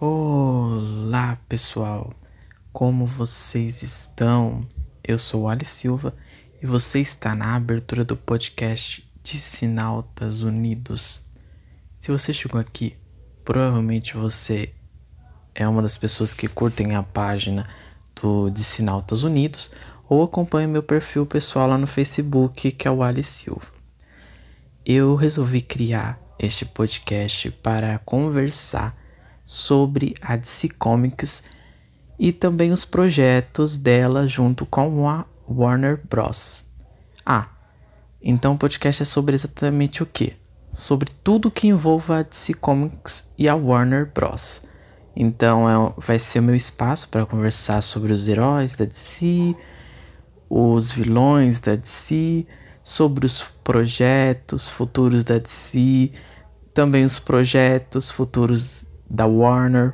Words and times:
Olá 0.00 1.38
pessoal, 1.48 2.12
como 2.72 3.06
vocês 3.06 3.84
estão? 3.84 4.66
Eu 5.04 5.16
sou 5.16 5.42
o 5.42 5.48
Ali 5.48 5.64
Silva 5.64 6.12
e 6.60 6.66
você 6.66 6.98
está 6.98 7.32
na 7.32 7.54
abertura 7.54 8.04
do 8.04 8.16
podcast 8.16 9.08
de 9.22 9.38
Sinautas 9.38 10.42
Unidos. 10.42 11.22
Se 11.96 12.10
você 12.10 12.34
chegou 12.34 12.60
aqui, 12.60 12.96
provavelmente 13.44 14.16
você 14.16 14.74
é 15.54 15.66
uma 15.68 15.80
das 15.80 15.96
pessoas 15.96 16.34
que 16.34 16.48
curtem 16.48 16.96
a 16.96 17.02
página 17.04 17.64
do 18.20 18.50
de 18.50 18.64
Sinautas 18.64 19.22
Unidos 19.22 19.70
ou 20.08 20.24
acompanha 20.24 20.66
meu 20.66 20.82
perfil 20.82 21.24
pessoal 21.24 21.68
lá 21.68 21.78
no 21.78 21.86
Facebook, 21.86 22.72
que 22.72 22.88
é 22.88 22.90
o 22.90 23.00
Ali 23.00 23.22
Silva. 23.22 23.68
Eu 24.84 25.14
resolvi 25.14 25.60
criar 25.60 26.18
este 26.36 26.64
podcast 26.64 27.48
para 27.52 27.96
conversar 28.00 29.03
sobre 29.44 30.14
a 30.20 30.36
DC 30.36 30.70
Comics 30.70 31.44
e 32.18 32.32
também 32.32 32.72
os 32.72 32.84
projetos 32.84 33.78
dela 33.78 34.26
junto 34.26 34.64
com 34.64 35.08
a 35.08 35.26
Warner 35.48 36.00
Bros. 36.08 36.64
Ah, 37.24 37.48
então 38.22 38.54
o 38.54 38.58
podcast 38.58 39.02
é 39.02 39.04
sobre 39.04 39.34
exatamente 39.34 40.02
o 40.02 40.06
que? 40.06 40.34
Sobre 40.70 41.10
tudo 41.22 41.50
que 41.50 41.68
envolva 41.68 42.18
a 42.18 42.22
DC 42.22 42.54
Comics 42.54 43.32
e 43.38 43.48
a 43.48 43.54
Warner 43.54 44.10
Bros. 44.12 44.62
Então 45.16 45.68
é, 45.68 45.92
vai 45.98 46.18
ser 46.18 46.40
o 46.40 46.42
meu 46.42 46.54
espaço 46.54 47.08
para 47.08 47.26
conversar 47.26 47.80
sobre 47.82 48.12
os 48.12 48.26
heróis 48.26 48.74
da 48.74 48.84
DC, 48.84 49.54
os 50.48 50.90
vilões 50.90 51.60
da 51.60 51.76
DC, 51.76 52.46
sobre 52.82 53.26
os 53.26 53.44
projetos 53.62 54.68
futuros 54.68 55.22
da 55.22 55.38
DC, 55.38 56.10
também 56.72 57.04
os 57.04 57.18
projetos 57.18 58.10
futuros 58.10 58.88
da 59.08 59.26
Warner. 59.26 59.92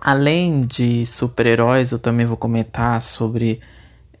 Além 0.00 0.60
de 0.62 1.06
super-heróis, 1.06 1.92
eu 1.92 1.98
também 1.98 2.26
vou 2.26 2.36
comentar 2.36 3.00
sobre 3.00 3.60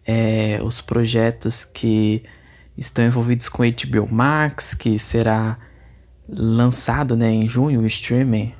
é, 0.06 0.58
os 0.62 0.80
projetos 0.80 1.64
que 1.64 2.22
estão 2.76 3.04
envolvidos 3.04 3.48
com 3.48 3.62
HBO 3.62 4.08
Max, 4.10 4.74
que 4.74 4.98
será 4.98 5.58
lançado 6.28 7.16
né, 7.16 7.30
em 7.30 7.46
junho, 7.46 7.80
o 7.80 7.86
streaming, 7.86 8.54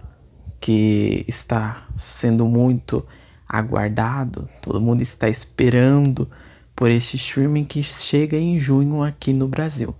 que 0.60 1.24
está 1.26 1.86
sendo 1.94 2.46
muito 2.46 3.04
aguardado, 3.48 4.48
todo 4.60 4.80
mundo 4.80 5.02
está 5.02 5.28
esperando 5.28 6.28
por 6.74 6.90
este 6.90 7.16
streaming 7.16 7.64
que 7.64 7.82
chega 7.82 8.36
em 8.36 8.58
junho 8.58 9.02
aqui 9.02 9.32
no 9.32 9.46
Brasil. 9.46 9.94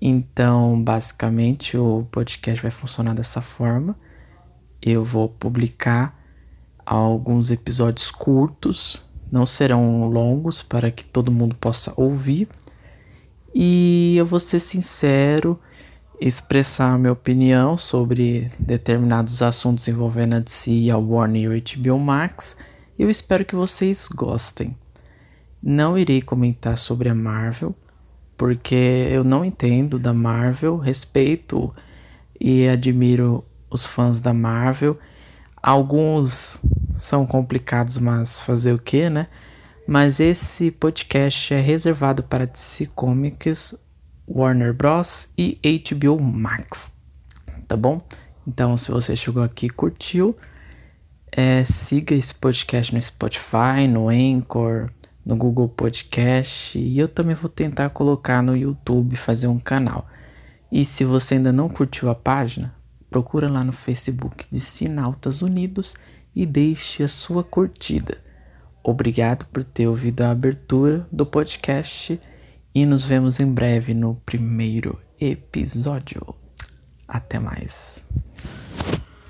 Então, 0.00 0.80
basicamente, 0.82 1.76
o 1.76 2.06
podcast 2.10 2.62
vai 2.62 2.70
funcionar 2.70 3.14
dessa 3.14 3.42
forma 3.42 3.96
eu 4.82 5.04
vou 5.04 5.28
publicar 5.28 6.18
alguns 6.84 7.50
episódios 7.50 8.10
curtos, 8.10 9.04
não 9.30 9.46
serão 9.46 10.08
longos 10.08 10.62
para 10.62 10.90
que 10.90 11.04
todo 11.04 11.30
mundo 11.30 11.54
possa 11.54 11.92
ouvir. 11.96 12.48
E 13.54 14.14
eu 14.16 14.26
vou 14.26 14.40
ser 14.40 14.60
sincero, 14.60 15.58
expressar 16.20 16.98
minha 16.98 17.12
opinião 17.12 17.76
sobre 17.76 18.50
determinados 18.58 19.42
assuntos 19.42 19.86
envolvendo 19.88 20.34
a 20.34 20.38
DC, 20.38 20.90
a 20.90 20.96
Warner 20.96 21.42
e 21.42 21.48
o 21.48 21.62
HBO 21.62 21.98
Max. 21.98 22.56
Eu 22.98 23.10
espero 23.10 23.44
que 23.44 23.54
vocês 23.54 24.08
gostem. 24.08 24.76
Não 25.62 25.98
irei 25.98 26.22
comentar 26.22 26.78
sobre 26.78 27.08
a 27.08 27.14
Marvel, 27.14 27.74
porque 28.36 29.08
eu 29.10 29.22
não 29.22 29.44
entendo 29.44 29.98
da 29.98 30.14
Marvel, 30.14 30.76
respeito 30.76 31.72
e 32.40 32.66
admiro 32.66 33.44
os 33.70 33.86
fãs 33.86 34.20
da 34.20 34.34
Marvel. 34.34 34.98
Alguns 35.62 36.60
são 36.92 37.26
complicados, 37.26 37.98
mas 37.98 38.40
fazer 38.40 38.72
o 38.72 38.78
que, 38.78 39.08
né? 39.08 39.28
Mas 39.86 40.20
esse 40.20 40.70
podcast 40.70 41.54
é 41.54 41.60
reservado 41.60 42.22
para 42.22 42.46
DC 42.46 42.86
Comics, 42.94 43.74
Warner 44.28 44.72
Bros. 44.72 45.28
e 45.36 45.58
HBO 45.90 46.20
Max, 46.20 46.92
tá 47.66 47.76
bom? 47.76 48.00
Então, 48.46 48.76
se 48.76 48.90
você 48.90 49.16
chegou 49.16 49.42
aqui 49.42 49.66
e 49.66 49.70
curtiu, 49.70 50.36
é, 51.32 51.64
siga 51.64 52.14
esse 52.14 52.34
podcast 52.34 52.94
no 52.94 53.00
Spotify, 53.00 53.86
no 53.88 54.08
Anchor, 54.08 54.90
no 55.24 55.36
Google 55.36 55.68
Podcast 55.68 56.78
e 56.78 56.98
eu 56.98 57.06
também 57.06 57.34
vou 57.34 57.48
tentar 57.48 57.90
colocar 57.90 58.42
no 58.42 58.56
YouTube, 58.56 59.16
fazer 59.16 59.46
um 59.46 59.58
canal. 59.58 60.06
E 60.72 60.84
se 60.84 61.04
você 61.04 61.34
ainda 61.34 61.52
não 61.52 61.68
curtiu 61.68 62.08
a 62.08 62.14
página, 62.14 62.74
procura 63.10 63.50
lá 63.50 63.64
no 63.64 63.72
Facebook 63.72 64.46
de 64.50 64.60
Sinautas 64.60 65.42
Unidos 65.42 65.96
e 66.34 66.46
deixe 66.46 67.02
a 67.02 67.08
sua 67.08 67.42
curtida. 67.42 68.18
Obrigado 68.82 69.46
por 69.46 69.62
ter 69.62 69.86
ouvido 69.86 70.22
a 70.22 70.30
abertura 70.30 71.06
do 71.12 71.26
podcast 71.26 72.18
e 72.74 72.86
nos 72.86 73.04
vemos 73.04 73.40
em 73.40 73.52
breve 73.52 73.92
no 73.92 74.14
primeiro 74.24 74.98
episódio. 75.20 76.34
Até 77.06 77.38
mais. 77.38 78.04